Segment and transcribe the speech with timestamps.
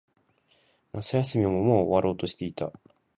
[0.93, 2.73] 夏休みももう終わろうとしていた。